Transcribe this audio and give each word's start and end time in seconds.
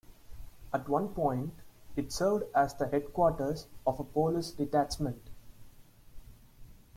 At 0.73 0.89
one 0.89 1.09
point, 1.09 1.53
it 1.95 2.11
served 2.11 2.45
as 2.55 2.73
the 2.73 2.87
headquarters 2.87 3.67
of 3.85 3.99
a 3.99 4.03
police 4.03 4.49
detachment. 4.49 5.29